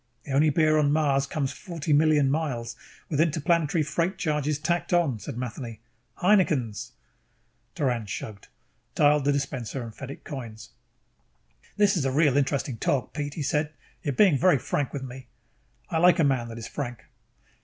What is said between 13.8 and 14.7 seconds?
"You are being very